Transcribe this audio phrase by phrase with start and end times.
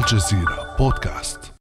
[0.00, 1.52] الجزيرة بودكاست.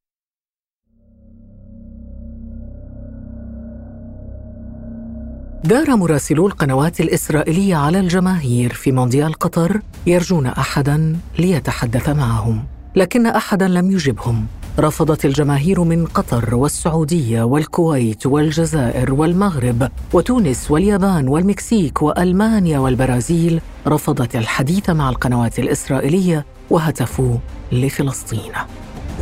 [5.64, 12.66] دار مراسلو القنوات الإسرائيلية على الجماهير في مونديال قطر يرجون أحدا ليتحدث معهم
[12.96, 14.48] لكن أحدا لم يجبهم.
[14.80, 24.90] رفضت الجماهير من قطر والسعودية والكويت والجزائر والمغرب وتونس واليابان والمكسيك وألمانيا والبرازيل رفضت الحديث
[24.90, 27.38] مع القنوات الإسرائيلية وهتفوا
[27.72, 28.52] لفلسطين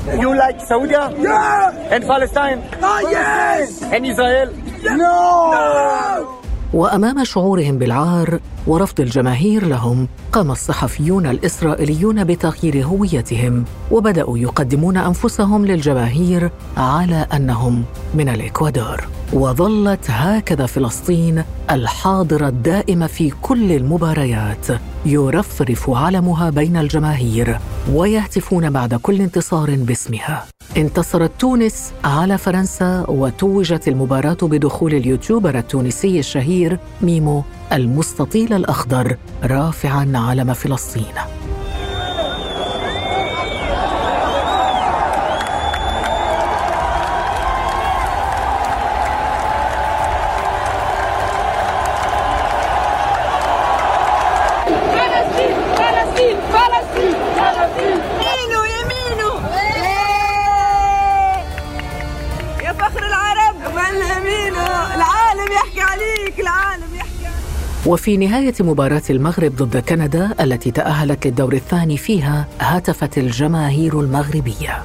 [0.07, 0.93] You like Saudi?
[0.93, 1.93] Yeah!
[1.93, 2.59] And Palestine?
[2.81, 3.81] Oh, yes!
[3.93, 4.49] And Israel?
[4.83, 4.95] No!
[4.95, 5.66] no!
[6.77, 16.51] وأمام شعورهم بالعار ورفض الجماهير لهم قام الصحفيون الإسرائيليون بتغيير هويتهم وبدأوا يقدمون أنفسهم للجماهير
[16.77, 19.07] على أنهم من الإكوادور.
[19.33, 24.67] وظلت هكذا فلسطين الحاضرة الدائمة في كل المباريات
[25.05, 27.59] يرفرف علمها بين الجماهير
[27.93, 30.56] ويهتفون بعد كل انتصار باسمها.
[30.77, 40.53] انتصرت تونس على فرنسا وتوجت المباراة بدخول اليوتيوبر التونسي الشهير ميمو المستطيل الأخضر رافعا علم
[40.53, 41.36] فلسطين.
[68.07, 74.83] وفي نهاية مباراة المغرب ضد كندا التي تأهلت للدور الثاني فيها هتفت الجماهير المغربية.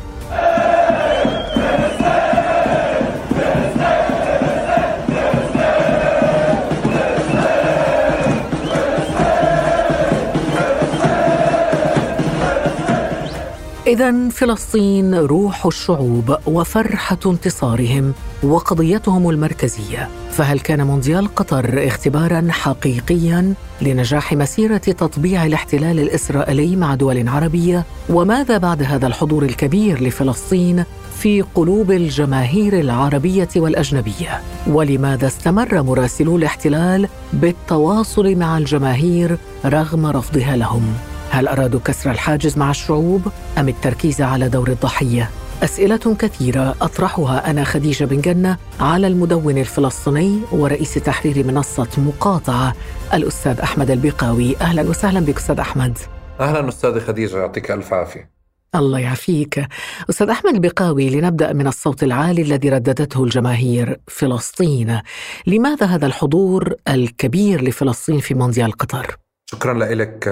[13.93, 18.13] إذا فلسطين روح الشعوب وفرحة انتصارهم
[18.43, 27.29] وقضيتهم المركزية فهل كان مونديال قطر اختبارا حقيقيا لنجاح مسيرة تطبيع الاحتلال الإسرائيلي مع دول
[27.29, 30.85] عربية؟ وماذا بعد هذا الحضور الكبير لفلسطين
[31.19, 41.12] في قلوب الجماهير العربية والأجنبية؟ ولماذا استمر مراسلو الاحتلال بالتواصل مع الجماهير رغم رفضها لهم؟
[41.33, 43.29] هل أرادوا كسر الحاجز مع الشعوب
[43.59, 45.31] أم التركيز على دور الضحية؟
[45.63, 52.75] أسئلة كثيرة أطرحها أنا خديجة بن جنة على المدون الفلسطيني ورئيس تحرير منصة مقاطعة
[53.15, 55.99] الأستاذ أحمد البقاوي أهلا وسهلا بك أستاذ أحمد.
[56.41, 58.31] أهلا أستاذ خديجة يعطيك ألف عافية.
[58.75, 59.67] الله يعافيك.
[60.11, 65.01] أستاذ أحمد البقاوي لنبدأ من الصوت العالي الذي رددته الجماهير فلسطين.
[65.47, 69.22] لماذا هذا الحضور الكبير لفلسطين في مونديال قطر؟
[69.53, 70.29] شكرا لك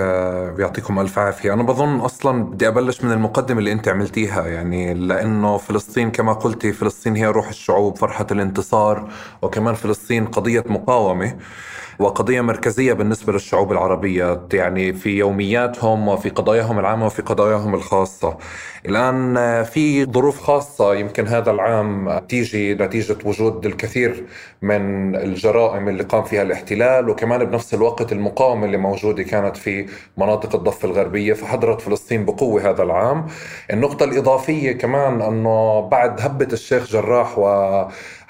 [0.56, 1.52] بيعطيكم ألف عافية.
[1.52, 6.72] أنا بظن أصلا بدي أبلش من المقدمة اللي أنت عملتيها يعني لأنه فلسطين كما قلتي
[6.72, 11.36] فلسطين هي روح الشعوب فرحة الانتصار وكمان فلسطين قضية مقاومة.
[12.00, 18.38] وقضية مركزية بالنسبة للشعوب العربية يعني في يومياتهم وفي قضاياهم العامة وفي قضاياهم الخاصة.
[18.86, 19.34] الآن
[19.64, 24.24] في ظروف خاصة يمكن هذا العام تيجي نتيجة وجود الكثير
[24.62, 29.86] من الجرائم اللي قام فيها الاحتلال وكمان بنفس الوقت المقاومة اللي موجودة كانت في
[30.16, 33.26] مناطق الضفة الغربية فحضرت فلسطين بقوة هذا العام.
[33.72, 37.38] النقطة الإضافية كمان أنه بعد هبة الشيخ جراح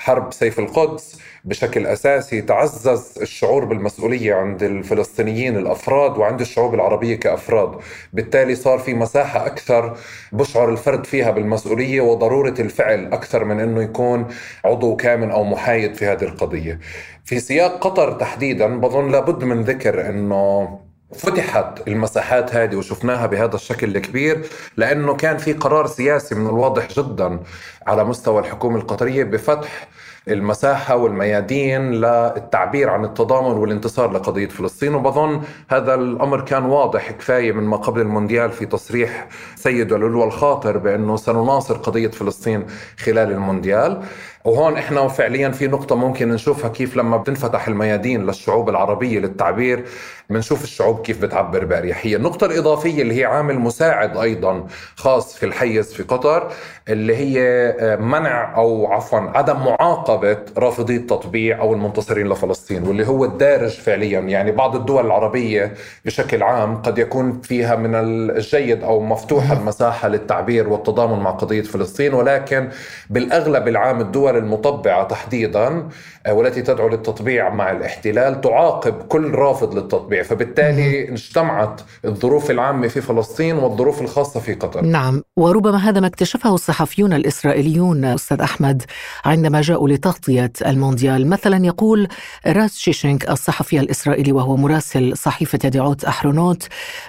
[0.01, 7.79] وحرب سيف القدس بشكل أساسي تعزز الشعور بالمسؤولية عند الفلسطينيين الأفراد وعند الشعوب العربية كأفراد،
[8.13, 9.97] بالتالي صار في مساحة أكثر
[10.33, 14.27] بشعر الفرد فيها بالمسؤولية وضرورة الفعل أكثر من إنه يكون
[14.65, 16.79] عضو كامن أو محايد في هذه القضية.
[17.25, 23.97] في سياق قطر تحديدا بظن لابد من ذكر إنه فتحت المساحات هذه وشفناها بهذا الشكل
[23.97, 27.41] الكبير لأنه كان في قرار سياسي من الواضح جدا
[27.87, 29.89] على مستوى الحكومة القطرية بفتح
[30.29, 34.95] المساحة والميادين للتعبير عن التضامن والانتصار لقضية فلسطين.
[34.95, 40.79] وبظن هذا الأمر كان واضح كفاية من ما قبل المونديال في تصريح سيد العلوى الخاطر
[40.79, 42.67] بأنه سنناصر قضية فلسطين
[42.99, 44.03] خلال المونديال.
[44.45, 49.85] وهون إحنا فعليا في نقطة ممكن نشوفها كيف لما بتنفتح الميادين للشعوب العربية للتعبير
[50.31, 54.67] بنشوف الشعوب كيف بتعبر بأريحية النقطة الإضافية اللي هي عامل مساعد أيضا
[54.97, 56.53] خاص في الحيز في قطر
[56.89, 57.41] اللي هي
[57.81, 64.21] آه، منع أو عفوا عدم معاقبة رافضي التطبيع أو المنتصرين لفلسطين واللي هو الدارج فعليا.
[64.21, 70.69] يعني بعض الدول العربية بشكل عام قد يكون فيها من الجيد أو مفتوحة المساحة للتعبير
[70.69, 72.69] والتضامن مع قضية فلسطين ولكن
[73.11, 75.89] بالأغلب العام الدول الدول المطبعة تحديدا.
[76.29, 80.23] والتي تدعو للتطبيع مع الاحتلال تعاقب كل رافض للتطبيع.
[80.23, 84.81] فبالتالي اجتمعت الظروف العامة في فلسطين والظروف الخاصة في قطر.
[84.81, 88.83] نعم وربما هذا ما اكتشفه الصحفيون الإسرائيليون أستاذ أحمد
[89.25, 91.31] عندما جاءوا لتغطية المونديال.
[91.31, 92.09] مثلا يقول
[92.47, 96.69] راس شيشنك الصحفي الإسرائيلي وهو مراسل صحيفة يدعوت أحرونوت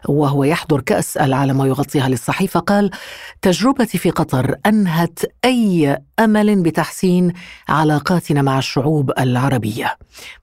[0.10, 2.92] وهو يحضر كأس العالم ويغطيها للصحيفة قال
[3.42, 7.34] تجربتي في قطر أنهت أي أمل بتحسين
[7.70, 9.98] علاقاتنا مع الشعوب العربية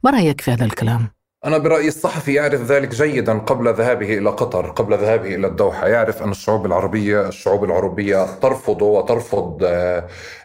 [0.05, 1.09] ما رأيك في هذا الكلام؟
[1.45, 6.23] أنا برأيي الصحفي يعرف ذلك جيدا قبل ذهابه إلى قطر قبل ذهابه إلى الدوحة يعرف
[6.23, 9.65] أن الشعوب العربية الشعوب العربية ترفض وترفض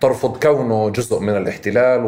[0.01, 2.05] ترفض كونه جزء من الاحتلال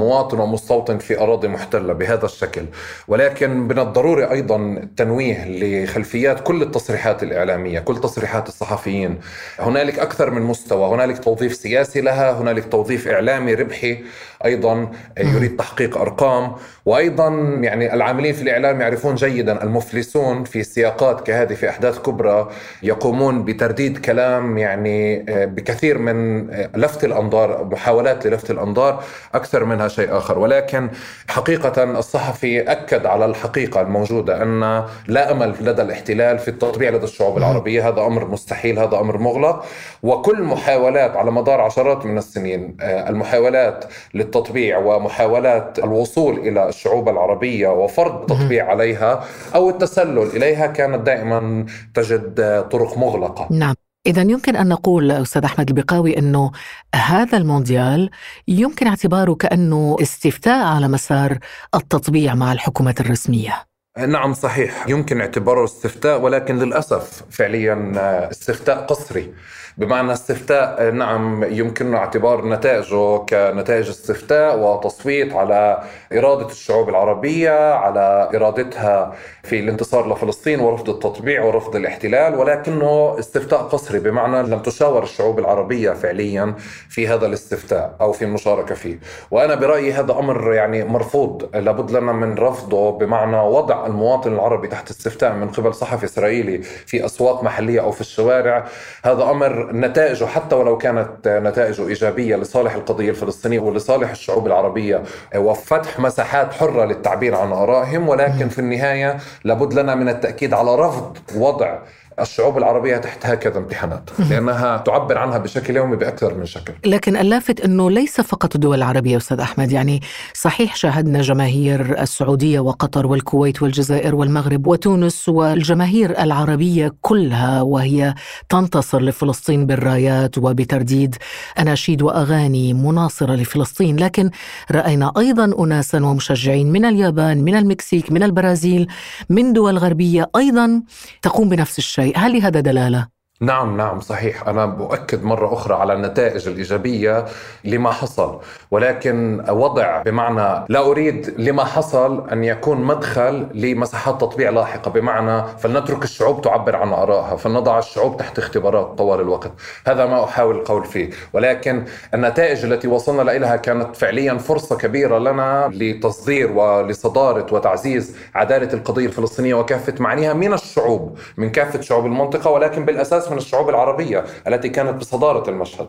[0.00, 2.62] ومواطن ومستوطن في أراضي محتلة بهذا الشكل.
[3.08, 9.20] ولكن من الضروري أيضا التنويه لخلفيات كل التصريحات الإعلامية كل تصريحات الصحفيين.
[9.58, 14.04] هنالك أكثر من مستوى هنالك توظيف سياسي لها هنالك توظيف إعلامي ربحي
[14.44, 16.52] أيضا يريد تحقيق أرقام.
[16.86, 17.28] وأيضا
[17.62, 22.48] يعني العاملين في الإعلام يعرفون جيدا المفلسون في سياقات كهذه في أحداث كبرى
[22.82, 29.04] يقومون بترديد كلام يعني آه، بكثير من آه، لفت الأنظار محاولات للفت الأنظار
[29.34, 30.38] أكثر منها شيء آخر.
[30.38, 30.90] ولكن
[31.28, 37.38] حقيقة الصحفي أكد على الحقيقة الموجودة أن لا أمل لدى الاحتلال في التطبيع لدى الشعوب
[37.38, 37.88] العربية.
[37.88, 39.64] هذا أمر مستحيل هذا أمر مغلق.
[40.02, 43.84] وكل محاولات على مدار عشرات من السنين آه، المحاولات
[44.14, 52.34] للتطبيع ومحاولات الوصول إلى الشعوب العربية وفرض تطبيع عليها أو التسلل إليها كانت دائما تجد
[52.70, 53.48] طرق مغلقة.
[53.50, 53.74] نعم.
[54.06, 56.52] إذا يمكن أن نقول أستاذ أحمد البقاوي أنه
[56.94, 58.10] هذا المونديال
[58.48, 61.38] يمكن اعتباره كأنه استفتاء على مسار
[61.74, 63.64] التطبيع مع الحكومات الرسمية.
[63.98, 64.88] نعم صحيح.
[64.88, 67.92] يمكن اعتباره استفتاء ولكن للأسف فعليا
[68.30, 69.34] استفتاء قصري.
[69.78, 75.82] بمعنى استفتاء نعم يمكن اعتبار نتائجه كنتائج استفتاء وتصويت على
[76.12, 83.98] إرادة الشعوب العربية على إرادتها في الانتصار لفلسطين ورفض التطبيع ورفض الاحتلال ولكنه استفتاء قصري
[83.98, 86.54] بمعنى لم تشاور الشعوب العربية فعليا
[86.88, 88.98] في هذا الاستفتاء أو في المشاركة فيه.
[89.30, 94.90] وأنا برأيي هذا أمر يعني مرفوض لابد لنا من رفضه بمعنى وضع المواطن العربي تحت
[94.90, 98.66] استفتاء من قبل صحفي إسرائيلي في أسواق محلية أو في الشوارع.
[99.04, 105.02] هذا أمر نتائجه حتى ولو كانت نتائجه إيجابية لصالح القضية الفلسطينية ولصالح الشعوب العربية
[105.36, 111.18] وفتح مساحات حرة للتعبير عن آرائهم ولكن في النهاية لابد لنا من التأكيد على رفض
[111.36, 111.78] وضع
[112.20, 116.72] الشعوب العربية تحت هكذا امتحانات لأنها تعبر عنها بشكل يومي بأكثر من شكل.
[116.86, 120.00] لكن اللافت أنه ليس فقط الدول العربية أستاذ أحمد يعني
[120.34, 128.14] صحيح شاهدنا جماهير السعودية وقطر والكويت والجزائر والمغرب وتونس والجماهير العربية كلها وهي
[128.48, 131.16] تنتصر لفلسطين بالرايات وبترديد.
[131.58, 134.30] أناشيد وأغاني مناصرة لفلسطين لكن
[134.72, 138.86] رأينا أيضا أناسا ومشجعين من اليابان من المكسيك من البرازيل
[139.30, 140.82] من دول غربية أيضا
[141.22, 144.48] تقوم بنفس الشيء هل لهذا دلالة؟ نعم نعم صحيح.
[144.48, 147.24] أنا بؤكد مرة أخرى على النتائج الإيجابية
[147.64, 148.40] لما حصل
[148.70, 154.90] ولكن وضع بمعنى لا أريد لما حصل أن يكون مدخل لمساحات تطبيع لاحقة.
[154.90, 159.52] بمعنى فلنترك الشعوب تعبر عن آرائها فلنضع الشعوب تحت اختبارات طوال الوقت.
[159.86, 161.10] هذا ما أحاول القول فيه.
[161.32, 161.84] ولكن
[162.14, 169.54] النتائج التي وصلنا إليها كانت فعليا فرصة كبيرة لنا لتصدير ولصدارة وتعزيز عدالة القضية الفلسطينية
[169.54, 175.00] وكافة معانيها من الشعوب من كافة شعوب المنطقة ولكن بالأساس من الشعوب العربية التي كانت
[175.00, 175.88] بصدارة المشهد.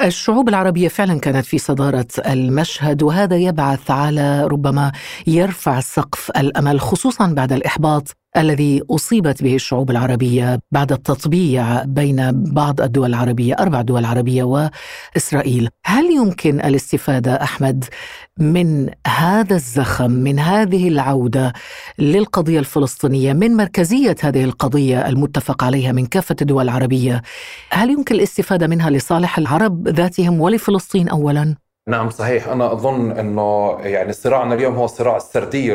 [0.00, 4.92] الشعوب العربية فعلا كانت في صدارة المشهد وهذا يبعث على ربما
[5.26, 12.80] يرفع سقف الأمل خصوصا بعد الإحباط الذي أصيبت به الشعوب العربية بعد التطبيع بين بعض
[12.80, 15.68] الدول العربية أربع دول عربية وإسرائيل.
[15.84, 17.84] هل يمكن الاستفادة أحمد
[18.38, 21.52] من هذا الزخم من هذه العودة
[21.98, 27.22] للقضية الفلسطينية من مركزية هذه القضية المتفق عليها من كافة الدول العربية؟
[27.70, 32.48] هل يمكن الاستفادة منها لصالح العرب ذاتهم ولفلسطين اولا؟ نعم صحيح.
[32.48, 35.74] أنا أظن أنه يعني صراعنا اليوم هو صراع السردية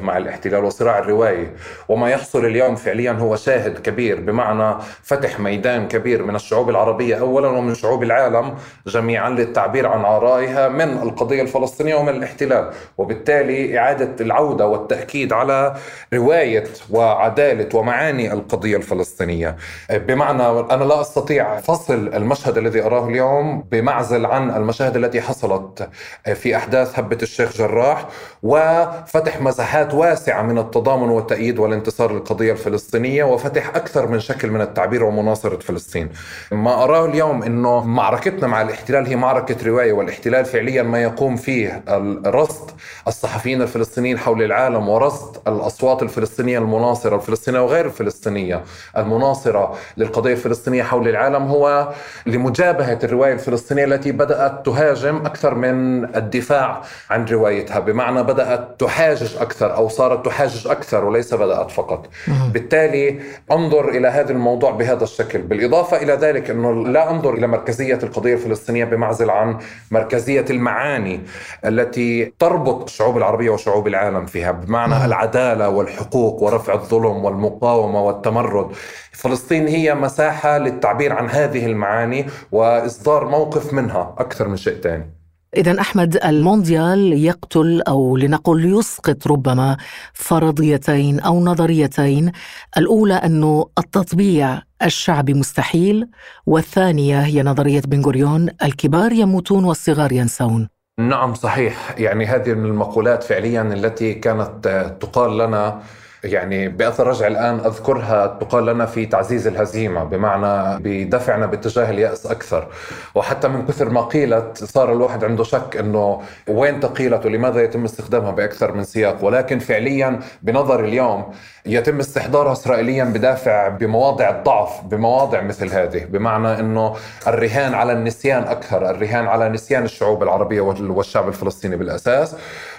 [0.00, 1.54] مع الاحتلال وصراع الرواية.
[1.88, 4.20] وما يحصل اليوم فعليا هو شاهد كبير.
[4.20, 8.54] بمعنى فتح ميدان كبير من الشعوب العربية أولا ومن شعوب العالم
[8.86, 12.70] جميعا للتعبير عن آرائها من القضية الفلسطينية ومن الاحتلال.
[12.98, 15.74] وبالتالي إعادة العودة والتأكيد على
[16.14, 19.56] رواية وعدالة ومعاني القضية الفلسطينية.
[19.90, 25.88] بمعنى أنا لا أستطيع فصل المشهد الذي أراه اليوم بمعزل عن المشاهد التي حصلت
[26.34, 28.06] في أحداث هبة الشيخ جراح
[28.42, 35.04] وفتح مساحات واسعة من التضامن والتأييد والانتصار للقضية الفلسطينية وفتح أكثر من شكل من التعبير
[35.04, 36.08] ومناصرة فلسطين.
[36.52, 41.82] ما أراه اليوم أنه معركتنا مع الاحتلال هي معركة رواية والاحتلال فعليا ما يقوم فيه
[42.26, 42.70] رصد
[43.08, 48.64] الصحفيين الفلسطينيين حول العالم ورصد الأصوات الفلسطينية المناصرة الفلسطينية وغير الفلسطينية.
[48.96, 51.88] المناصرة للقضية الفلسطينية حول العالم هو
[52.26, 59.76] لمجابهة الرواية الفلسطينية التي بدأت تهاجم أكثر من الدفاع عن روايتها بمعنى بدأت تحاجج أكثر
[59.76, 62.06] أو صارت تحاجج أكثر وليس بدأت فقط.
[62.52, 63.20] بالتالي
[63.52, 65.42] أنظر إلى هذا الموضوع بهذا الشكل.
[65.42, 69.58] بالإضافة إلى ذلك أنه لا أنظر إلى مركزية القضية الفلسطينية بمعزل عن
[69.90, 71.20] مركزية المعاني
[71.64, 78.72] التي تربط الشعوب العربية وشعوب العالم فيها بمعنى العدالة والحقوق ورفع الظلم والمقاومة والتمرد.
[79.12, 85.09] فلسطين هي مساحة للتعبير عن هذه المعاني وإصدار موقف منها أكثر من شيء ثاني
[85.56, 89.76] إذا أحمد المونديال يقتل أو لنقل يسقط ربما
[90.14, 92.32] فرضيتين أو نظريتين.
[92.76, 96.08] الأولى أنه التطبيع الشعبي مستحيل
[96.46, 100.68] والثانية هي نظرية بن غوريون الكبار يموتون والصغار ينسون.
[101.00, 101.94] نعم صحيح.
[101.98, 105.82] يعني هذه من المقولات فعليا التي كانت تقال لنا
[106.24, 112.68] يعني بأثر رجع الآن أذكرها تقال لنا في تعزيز الهزيمة بمعنى بدفعنا باتجاه اليأس أكثر.
[113.14, 118.30] وحتى من كثر ما قيلت صار الواحد عنده شك أنه وين تقيلت ولماذا يتم استخدامها
[118.30, 121.24] بأكثر من سياق؟ ولكن فعليا بنظر اليوم
[121.66, 126.96] يتم استحضارها إسرائيليا بدافع بمواضع الضعف بمواضع مثل هذه بمعنى أنه
[127.26, 132.36] الرهان على النسيان أكثر الرهان على نسيان الشعوب العربية والشعب الفلسطيني بالأساس.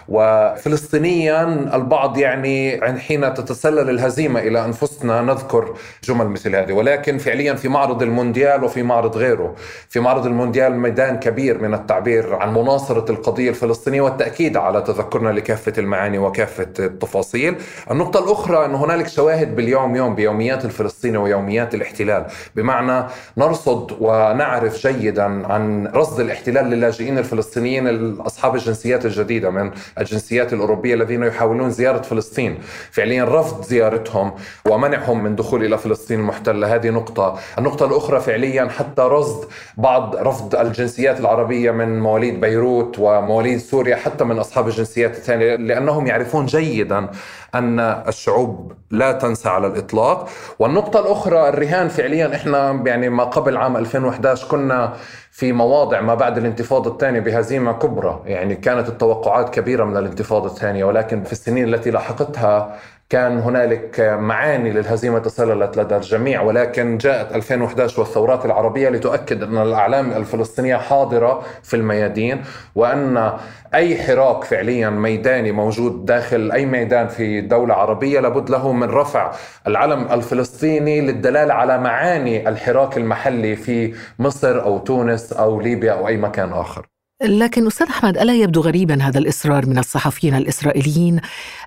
[0.08, 1.43] وفلسطينيا
[1.74, 6.74] البعض يعني حين تتسلل الهزيمة إلى أنفسنا نذكر جمل مثل هذه.
[6.74, 9.55] ولكن فعليا في معرض المونديال وفي معرض غيره.
[9.89, 15.74] في معرض المونديال ميدان كبير من التعبير عن مناصرة القضية الفلسطينية والتأكيد على تذكرنا لكافة
[15.77, 17.55] المعاني وكافة التفاصيل.
[17.91, 22.25] النقطة الأخرى أن هنالك شواهد باليوم يوم بيوميات الفلسطيني ويوميات الاحتلال.
[22.55, 30.93] بمعنى نرصد ونعرف جيدا عن رصد الاحتلال للاجئين الفلسطينيين أصحاب الجنسيات الجديدة من الجنسيات الأوروبية
[30.93, 32.60] الذين يحاولون زيارة فلسطين.
[32.91, 34.31] فعليا رفض زيارتهم
[34.69, 36.75] ومنعهم من دخول إلى فلسطين المحتلة.
[36.75, 37.39] هذه نقطة.
[37.57, 44.24] النقطة الأخرى فعليا حتى رصد بعض رفض الجنسيات العربية من مواليد بيروت ومواليد سوريا حتى
[44.24, 47.10] من أصحاب الجنسيات الثانية لأنهم يعرفون جيدا
[47.55, 50.29] أن الشعوب لا تنسى على الإطلاق.
[50.60, 54.93] والنقطة الأخرى الرهان فعليا إحنا يعني ما قبل عام 2011 كنا
[55.31, 58.21] في مواضع ما بعد الانتفاضة الثانية بهزيمة كبرى.
[58.25, 62.77] يعني كانت التوقعات كبيرة من الانتفاضة الثانية ولكن في السنين التي لاحقتها
[63.12, 70.12] كان هنالك معاني للهزيمة تسللت لدى الجميع ولكن جاءت 2011 والثورات العربية لتؤكد أن الأعلام
[70.12, 72.44] الفلسطينية حاضرة في الميادين
[72.75, 73.34] وأن
[73.74, 79.32] أي حراك فعليا ميداني موجود داخل أي ميدان في دولة عربية لابد له من رفع
[79.68, 86.18] العلم الفلسطيني للدلالة على معاني الحراك المحلي في مصر أو تونس أو ليبيا أو أي
[86.18, 86.90] مكان آخر.
[87.24, 91.22] لكن أستاذ أحمد ألا يبدو غريبا هذا الإصرار من الصحفيين الإسرائيليين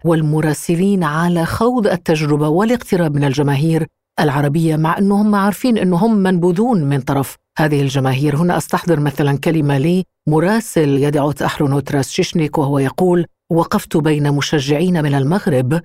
[0.04, 3.86] والمراسلين على خوض التجربة والاقتراب من الجماهير
[4.20, 10.88] العربية مع أنهم عارفين أنهم منبوذون من طرف هذه الجماهير؟ هنا أستحضر مثلا كلمة لمراسل
[10.88, 15.80] يدعو تأحرن تراس شيشنيك وهو يقول وقفت بين مشجعين من المغرب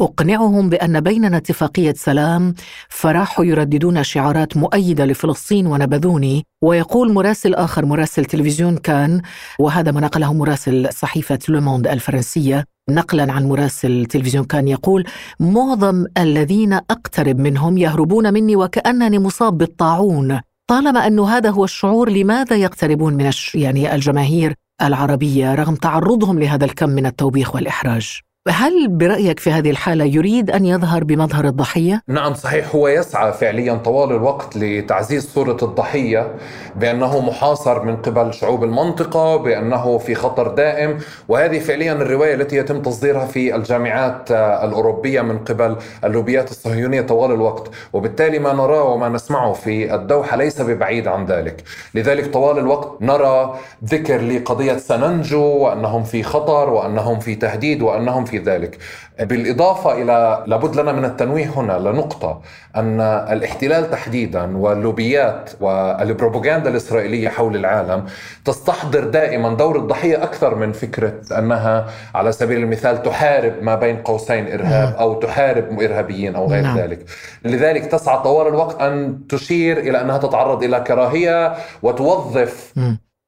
[0.00, 2.54] أقنعهم بأن بيننا اتفاقيه سلام
[2.88, 6.44] فراحوا يرددون شعارات مؤيدة لفلسطين ونبذوني.
[6.62, 9.22] ويقول مراسل آخر مراسل تلفزيون كان
[9.58, 14.68] وهذا ما نقله مراسل صحيفة لوموند الفرنسية نقلا عن مراسل تلفزيون كان.
[14.68, 15.04] يقول
[15.40, 20.40] معظم الذين أقترب منهم يهربون مني وكأنني مصاب بالطاعون.
[20.70, 26.90] طالما أن هذا هو الشعور لماذا يقتربون من يعني الجماهير العربية رغم تعرضهم لهذا الكم
[26.90, 32.74] من التوبيخ والإحراج؟ هل برأيك في هذه الحالة يريد أن يظهر بمظهر الضحية؟ نعم صحيح
[32.74, 36.34] هو يسعى فعليا طوال الوقت لتعزيز صورة الضحية
[36.76, 42.82] بأنه محاصر من قبل شعوب المنطقة بأنه في خطر دائم وهذه فعليا الرواية التي يتم
[42.82, 49.52] تصديرها في الجامعات الأوروبية من قبل اللوبيات الصهيونية طوال الوقت وبالتالي ما نراه وما نسمعه
[49.52, 51.64] في الدوحة ليس ببعيد عن ذلك
[51.94, 53.54] لذلك طوال الوقت نرى
[53.84, 58.78] ذكر لقضية سننجو وأنهم في خطر وأنهم في تهديد وأنهم في ذلك
[59.20, 62.40] بالإضافة إلى لابد لنا من التنويه هنا لنقطة
[62.76, 68.04] أن الاحتلال تحديدا واللوبيات والبروباغندا الإسرائيلية حول العالم
[68.44, 74.52] تستحضر دائما دور الضحية أكثر من فكرة أنها على سبيل المثال تحارب ما بين قوسين
[74.52, 76.78] إرهاب أو تحارب إرهابيين أو غير نعم.
[76.78, 77.04] ذلك
[77.44, 82.72] لذلك تسعى طوال الوقت أن تشير إلى أنها تتعرض إلى كراهية وتوظف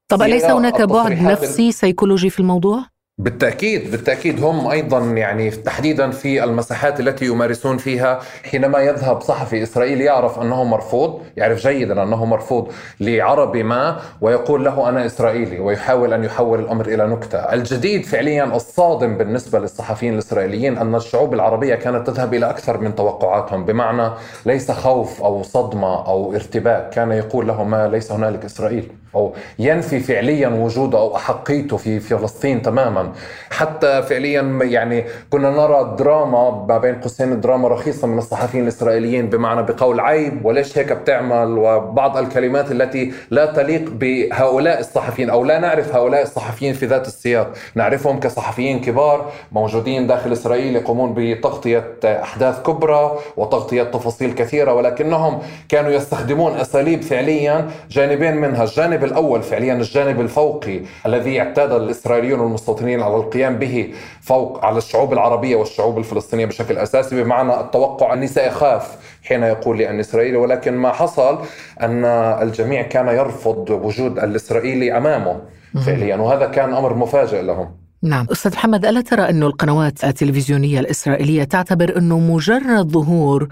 [0.09, 6.45] طب أليس هناك بعد نفسي سيكولوجي في الموضوع؟ بالتأكيد بالتأكيد هم أيضا يعني تحديدا في
[6.45, 8.21] المساحات التي يمارسون فيها.
[8.51, 14.89] حينما يذهب صحفي إسرائيلي يعرف أنه مرفوض يعرف جيدا أنه مرفوض لعربي ما ويقول له
[14.89, 17.39] أنا إسرائيلي ويحاول أن يحول الأمر إلى نكتة.
[17.39, 23.65] الجديد فعليا الصادم بالنسبة للصحفيين الإسرائيليين أن الشعوب العربية كانت تذهب إلى أكثر من توقعاتهم.
[23.65, 24.11] بمعنى
[24.47, 26.91] ليس خوف أو صدمة أو ارتباك.
[26.91, 28.93] كان يقول له ما ليس هنالك إسرائيل.
[29.15, 33.02] أو ينفي فعليا وجوده أو أحقيته في فلسطين تماما.
[33.51, 39.63] حتى فعليا يعني كنا نرى دراما ما بين قوسين دراما رخيصة من الصحفيين الإسرائيليين بمعنى
[39.63, 45.95] بقول عيب وليش هيك بتعمل؟ وبعض الكلمات التي لا تليق بهؤلاء الصحفيين أو لا نعرف
[45.95, 47.53] هؤلاء الصحفيين في ذات السياق.
[47.75, 55.91] نعرفهم كصحفيين كبار موجودين داخل إسرائيل يقومون بتغطية أحداث كبرى وتغطية تفاصيل كثيرة ولكنهم كانوا
[55.91, 58.65] يستخدمون أساليب فعليا جانبين منها.
[58.65, 65.13] الجانب الأول فعليا الجانب الفوقي الذي اعتاد الإسرائيليون والمستوطنين على القيام به فوق على الشعوب
[65.13, 70.73] العربية والشعوب الفلسطينية بشكل أساسي بمعنى التوقع أني سأخاف حين يقول لي أن إسرائيلي ولكن
[70.73, 71.39] ما حصل
[71.81, 72.05] أن
[72.43, 75.41] الجميع كان يرفض وجود الإسرائيلي أمامه
[75.87, 77.83] فعليا وهذا كان أمر مفاجئ لهم.
[78.05, 78.27] نعم.
[78.33, 83.49] أستاذ محمد ألا ترى أن القنوات التلفزيونية الإسرائيلية تعتبر أنه مجرد ظهور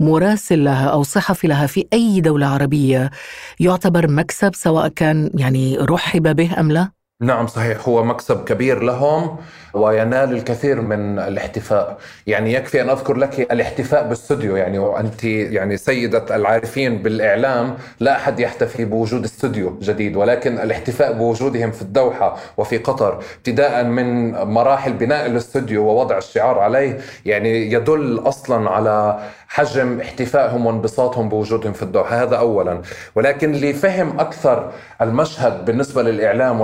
[0.00, 3.10] مراسل لها أو صحفي لها في أي دولة عربية
[3.60, 7.88] يعتبر مكسب سواء كان يعني رحب به أم لا؟ نعم صحيح.
[7.88, 9.36] هو مكسب كبير لهم
[9.74, 11.98] وينال الكثير من الاحتفاء.
[12.26, 18.40] يعني يكفي أن أذكر لك الاحتفاء باستوديو يعني وأنت يعني سيدة العارفين بالإعلام لا أحد
[18.40, 25.26] يحتفي بوجود استوديو جديد ولكن الاحتفاء بوجودهم في الدوحة وفي قطر ابتداء من مراحل بناء
[25.26, 32.22] الاستوديو ووضع الشعار عليه يعني يدل أصلا على حجم احتفائهم وانبساطهم بوجودهم في الدوحة.
[32.22, 32.82] هذا أولا.
[33.14, 36.60] ولكن لفهم أكثر المشهد بالنسبة للإعلام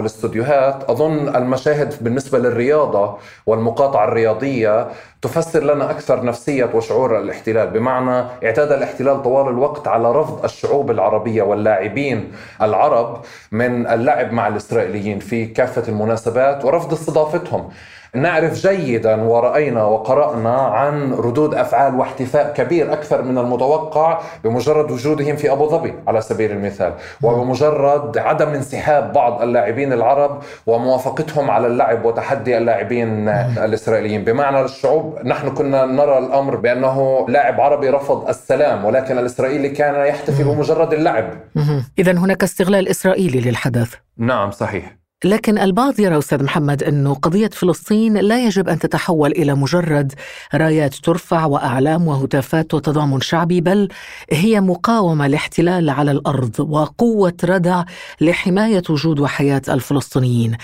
[0.49, 4.89] والاستوديوهات أظن المشاهد بالنسبة للرياضة والمقاطعة الرياضية
[5.23, 11.43] تفسر لنا أكثر نفسية وشعور الاحتلال بمعنى اعتاد الاحتلال طوال الوقت على رفض الشعوب العربية
[11.43, 13.21] واللاعبين العرب
[13.53, 17.69] من اللعب مع الإسرائيليين في كافة المناسبات ورفض استضافتهم.
[18.15, 25.53] نعرف جيدا ورأينا وقرأنا عن ردود أفعال واحتفاء كبير أكثر من المتوقع بمجرد وجودهم في
[25.53, 32.59] أبو ظبي على سبيل المثال وبمجرد عدم انسحاب بعض اللاعبين العرب وموافقتهم على اللعب وتحدي
[32.59, 34.25] اللاعبين الإسرائيليين.
[34.25, 40.45] بمعنى الشعوب نحن كنا نرى الأمر بأنه لاعب عربي رفض السلام ولكن الإسرائيلي كان يحتفي
[40.45, 41.31] بمجرد اللعب.
[41.99, 44.97] إذا هناك استغلال إسرائيلي للحدث نعم صحيح.
[45.25, 50.13] لكن البعض يرى أستاذ محمد أنه قضية فلسطين لا يجب أن تتحول إلى مجرد
[50.55, 53.89] رايات ترفع وأعلام وهتافات وتضامن شعبي بل
[54.33, 57.85] هي مقاومة لاحتلال على الأرض وقوة ردع
[58.21, 60.57] لحماية وجود وحياة الفلسطينيين.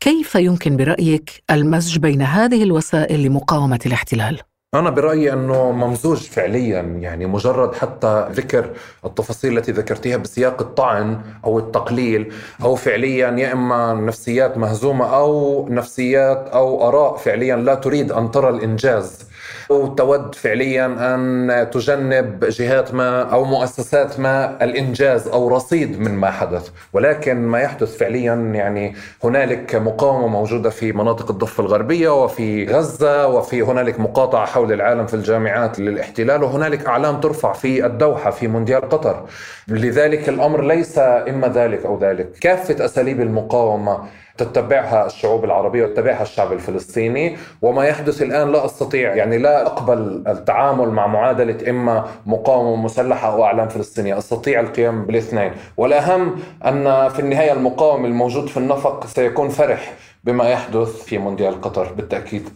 [0.00, 7.26] كيف يمكن برأيك المزج بين هذه الوسائل لمقاومة الاحتلال؟ أنا برأيي أنه ممزوج فعليا يعني
[7.26, 8.70] مجرد حتى ذكر
[9.04, 16.48] التفاصيل التي ذكرتيها بسياق الطعن أو التقليل أو فعليا يا إما نفسيات مهزومة أو نفسيات
[16.48, 19.27] أو آراء فعليا لا تريد أن ترى الإنجاز.
[19.70, 26.30] أو تود فعليا أن تجنب جهات ما أو مؤسسات ما الإنجاز أو رصيد من ما
[26.30, 26.70] حدث.
[26.92, 33.62] ولكن ما يحدث فعليا يعني هنالك مقاومة موجودة في مناطق الضفة الغربية وفي غزة وفي
[33.62, 39.24] هنالك مقاطعة حول العالم في الجامعات للاحتلال وهنالك أعلام ترفع في الدوحة في مونديال قطر.
[39.68, 42.30] لذلك الأمر ليس إما ذلك أو ذلك.
[42.40, 43.98] كافة أساليب المقاومة
[44.38, 50.88] تتبعها الشعوب العربية وتتبعها الشعب الفلسطيني وما يحدث الآن لا أستطيع يعني لا أقبل التعامل
[50.88, 54.18] مع معادلة إما مقاومة مسلحة أو أعلام فلسطينية.
[54.18, 55.52] أستطيع القيام بالاثنين.
[55.76, 61.92] والأهم أن في النهاية المقاوم الموجود في النفق سيكون فرح بما يحدث في مونديال قطر.
[61.92, 62.48] بالتأكيد.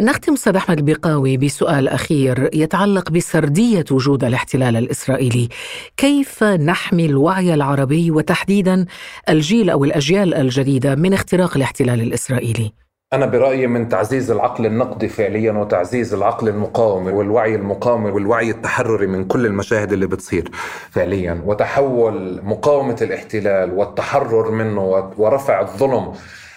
[0.00, 5.48] نختم أستاذ أحمد البيقاوي بسؤال أخير يتعلق بسردية وجود الاحتلال الإسرائيلي،
[5.96, 8.86] كيف نحمي الوعي العربي وتحديدا
[9.28, 12.83] الجيل أو الأجيال الجديدة من اختراق الاحتلال الإسرائيلي؟
[13.14, 19.24] أنا برأيي من تعزيز العقل النقدي فعليا وتعزيز العقل المقاومي والوعي المقاومي والوعي التحرري من
[19.24, 20.50] كل المشاهد اللي بتصير
[20.90, 21.42] فعليا.
[21.44, 26.12] وتحول مقاومة الاحتلال والتحرر منه ورفع الظلم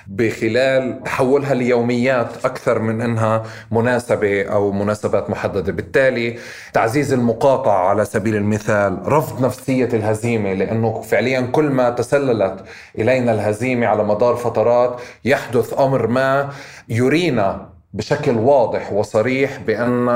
[0.10, 5.72] بخلال تحولها ليوميات أكثر من أنها مناسبة أو مناسبات محددة.
[5.72, 6.38] بالتالي
[6.74, 12.64] تعزيز المقاطعة على سبيل المثال رفض نفسية الهزيمة لأنه فعليا كل ما تسللت
[12.98, 16.50] إلينا الهزيمة على مدار فترات يحدث أمر ما
[16.90, 20.10] يرينا بشكل واضح وصريح بأن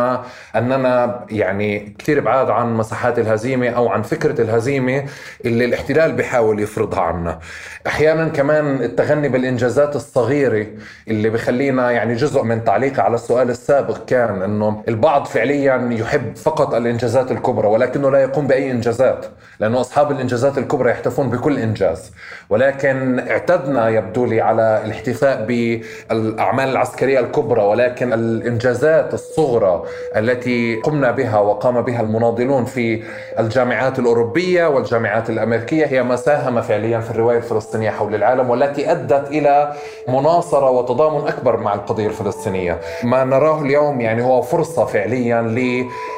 [0.55, 5.03] أننا يعني كثير بعاد عن مساحات الهزيمة أو عن فكرة الهزيمة
[5.45, 7.39] اللي الاحتلال بيحاول يفرضها عنا.
[7.87, 10.67] أحيانا كمان التغني بالإنجازات الصغيرة
[11.07, 16.73] اللي بخلينا يعني جزء من تعليقي على السؤال السابق كان إنه البعض فعليا يحب فقط
[16.73, 19.25] الإنجازات الكبرى ولكنه لا يقوم بأي إنجازات
[19.59, 22.11] لأنه أصحاب الإنجازات الكبرى يحتفون بكل إنجاز
[22.49, 29.83] ولكن اعتدنا يبدو لي على الاحتفاء بالأعمال العسكرية الكبرى ولكن الإنجازات الصغرى
[30.15, 33.03] التي قمنا بها وقام بها المناضلون في
[33.39, 39.27] الجامعات الأوروبية والجامعات الأمريكية هي ما ساهم فعليا في الرواية الفلسطينية حول العالم والتي أدت
[39.27, 39.73] إلى
[40.07, 42.79] مناصرة وتضامن أكبر مع القضية الفلسطينية.
[43.03, 45.41] ما نراه اليوم يعني هو فرصة فعليا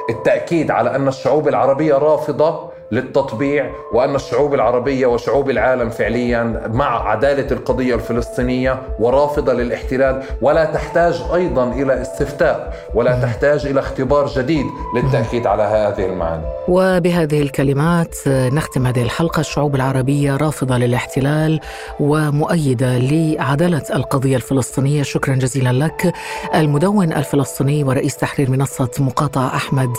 [0.09, 7.51] للتأكيد على أن الشعوب العربية رافضة للتطبيع وان الشعوب العربية وشعوب العالم فعليا مع عدالة
[7.51, 14.65] القضية الفلسطينية ورافضة للاحتلال ولا تحتاج أيضا إلى استفتاء ولا تحتاج إلى اختبار جديد
[14.95, 16.43] للتأكيد على هذه المعاني.
[16.67, 21.59] وبهذه الكلمات نختم هذه الحلقة الشعوب العربية رافضة للاحتلال
[21.99, 26.13] ومؤيدة لعدالة القضية الفلسطينية شكرا جزيلا لك
[26.55, 29.89] المدون الفلسطيني ورئيس تحرير منصة مقاطعه أحمد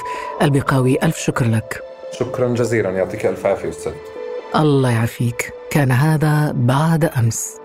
[0.42, 1.93] البقاوي ألف شكر لك.
[2.18, 2.90] شكرا جزيلا.
[2.90, 3.92] يعطيك ألف عافية أستاذ.
[4.56, 5.52] الله يعافيك.
[5.70, 7.63] كان هذا بعد أمس.